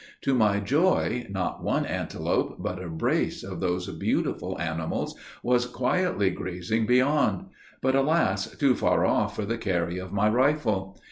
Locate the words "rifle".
10.27-10.97